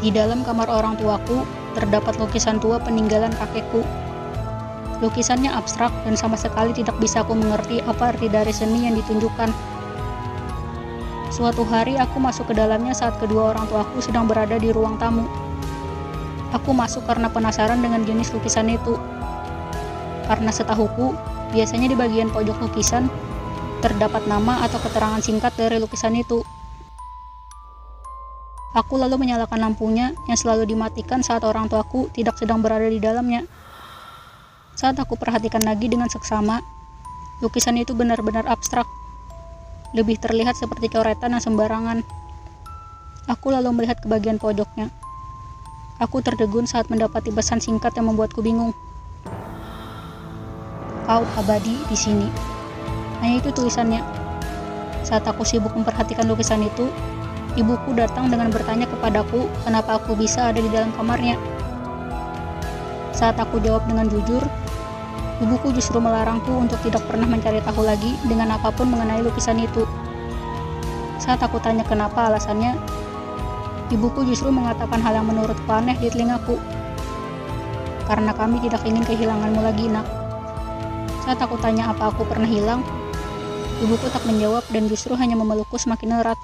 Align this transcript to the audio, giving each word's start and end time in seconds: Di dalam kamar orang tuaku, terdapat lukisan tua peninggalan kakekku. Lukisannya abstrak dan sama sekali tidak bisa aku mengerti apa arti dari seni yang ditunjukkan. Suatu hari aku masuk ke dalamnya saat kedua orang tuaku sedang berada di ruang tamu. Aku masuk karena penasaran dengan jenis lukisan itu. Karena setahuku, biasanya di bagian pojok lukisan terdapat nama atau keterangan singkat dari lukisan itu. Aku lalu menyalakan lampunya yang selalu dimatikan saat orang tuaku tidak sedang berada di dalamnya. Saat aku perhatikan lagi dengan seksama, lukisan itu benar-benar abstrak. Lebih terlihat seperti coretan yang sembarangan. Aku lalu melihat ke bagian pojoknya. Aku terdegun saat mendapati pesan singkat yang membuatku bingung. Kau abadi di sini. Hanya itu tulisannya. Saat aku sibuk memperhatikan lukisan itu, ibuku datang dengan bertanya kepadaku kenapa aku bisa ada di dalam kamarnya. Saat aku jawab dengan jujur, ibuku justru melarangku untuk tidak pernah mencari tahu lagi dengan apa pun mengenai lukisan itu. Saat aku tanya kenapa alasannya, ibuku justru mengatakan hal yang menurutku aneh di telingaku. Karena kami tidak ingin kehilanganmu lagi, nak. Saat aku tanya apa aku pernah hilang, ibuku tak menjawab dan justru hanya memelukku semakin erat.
Di 0.00 0.08
dalam 0.08 0.40
kamar 0.40 0.72
orang 0.72 0.96
tuaku, 0.96 1.44
terdapat 1.76 2.16
lukisan 2.16 2.56
tua 2.56 2.80
peninggalan 2.80 3.32
kakekku. 3.36 3.84
Lukisannya 5.04 5.52
abstrak 5.52 5.92
dan 6.04 6.16
sama 6.16 6.40
sekali 6.40 6.72
tidak 6.72 6.96
bisa 7.00 7.20
aku 7.20 7.36
mengerti 7.36 7.84
apa 7.84 8.16
arti 8.16 8.28
dari 8.32 8.52
seni 8.52 8.88
yang 8.88 8.96
ditunjukkan. 8.96 9.52
Suatu 11.28 11.64
hari 11.68 12.00
aku 12.00 12.16
masuk 12.16 12.48
ke 12.48 12.54
dalamnya 12.56 12.96
saat 12.96 13.16
kedua 13.20 13.52
orang 13.52 13.68
tuaku 13.68 14.00
sedang 14.00 14.24
berada 14.24 14.56
di 14.56 14.72
ruang 14.72 14.96
tamu. 14.96 15.24
Aku 16.52 16.72
masuk 16.72 17.04
karena 17.06 17.28
penasaran 17.28 17.80
dengan 17.84 18.02
jenis 18.04 18.32
lukisan 18.32 18.72
itu. 18.72 18.96
Karena 20.26 20.48
setahuku, 20.48 21.12
biasanya 21.52 21.92
di 21.92 21.96
bagian 21.96 22.32
pojok 22.32 22.56
lukisan 22.68 23.08
terdapat 23.80 24.24
nama 24.28 24.64
atau 24.64 24.80
keterangan 24.80 25.20
singkat 25.24 25.52
dari 25.56 25.80
lukisan 25.80 26.12
itu. 26.16 26.44
Aku 28.70 28.94
lalu 28.94 29.18
menyalakan 29.18 29.58
lampunya 29.58 30.14
yang 30.30 30.38
selalu 30.38 30.62
dimatikan 30.62 31.26
saat 31.26 31.42
orang 31.42 31.66
tuaku 31.66 32.06
tidak 32.14 32.38
sedang 32.38 32.62
berada 32.62 32.86
di 32.86 33.02
dalamnya. 33.02 33.42
Saat 34.78 34.94
aku 35.02 35.18
perhatikan 35.18 35.66
lagi 35.66 35.90
dengan 35.90 36.06
seksama, 36.06 36.62
lukisan 37.42 37.74
itu 37.82 37.98
benar-benar 37.98 38.46
abstrak. 38.46 38.86
Lebih 39.90 40.22
terlihat 40.22 40.54
seperti 40.54 40.86
coretan 40.86 41.34
yang 41.34 41.42
sembarangan. 41.42 42.06
Aku 43.26 43.50
lalu 43.50 43.74
melihat 43.74 43.98
ke 43.98 44.06
bagian 44.06 44.38
pojoknya. 44.38 44.86
Aku 45.98 46.22
terdegun 46.22 46.70
saat 46.70 46.86
mendapati 46.88 47.34
pesan 47.34 47.58
singkat 47.58 47.90
yang 47.98 48.06
membuatku 48.06 48.38
bingung. 48.38 48.70
Kau 51.10 51.26
abadi 51.42 51.74
di 51.90 51.96
sini. 51.98 52.30
Hanya 53.18 53.42
itu 53.42 53.50
tulisannya. 53.50 53.98
Saat 55.02 55.26
aku 55.26 55.42
sibuk 55.42 55.74
memperhatikan 55.74 56.24
lukisan 56.30 56.62
itu, 56.62 56.86
ibuku 57.58 57.96
datang 57.96 58.30
dengan 58.30 58.52
bertanya 58.52 58.86
kepadaku 58.86 59.50
kenapa 59.66 59.98
aku 59.98 60.14
bisa 60.14 60.50
ada 60.50 60.60
di 60.60 60.70
dalam 60.70 60.94
kamarnya. 60.94 61.34
Saat 63.10 63.36
aku 63.42 63.58
jawab 63.60 63.84
dengan 63.90 64.06
jujur, 64.06 64.42
ibuku 65.42 65.74
justru 65.74 65.98
melarangku 65.98 66.52
untuk 66.52 66.78
tidak 66.86 67.02
pernah 67.08 67.26
mencari 67.26 67.58
tahu 67.64 67.82
lagi 67.82 68.14
dengan 68.28 68.54
apa 68.54 68.70
pun 68.70 68.88
mengenai 68.88 69.24
lukisan 69.24 69.58
itu. 69.58 69.84
Saat 71.20 71.44
aku 71.44 71.60
tanya 71.60 71.84
kenapa 71.84 72.32
alasannya, 72.32 72.78
ibuku 73.92 74.24
justru 74.24 74.48
mengatakan 74.48 75.02
hal 75.02 75.20
yang 75.20 75.28
menurutku 75.28 75.68
aneh 75.68 75.98
di 75.98 76.08
telingaku. 76.08 76.56
Karena 78.08 78.34
kami 78.34 78.58
tidak 78.64 78.82
ingin 78.88 79.04
kehilanganmu 79.06 79.60
lagi, 79.62 79.86
nak. 79.86 80.06
Saat 81.22 81.38
aku 81.44 81.60
tanya 81.60 81.92
apa 81.92 82.10
aku 82.10 82.24
pernah 82.26 82.48
hilang, 82.48 82.82
ibuku 83.84 84.08
tak 84.10 84.24
menjawab 84.26 84.64
dan 84.72 84.88
justru 84.88 85.14
hanya 85.14 85.36
memelukku 85.36 85.76
semakin 85.76 86.24
erat. 86.24 86.40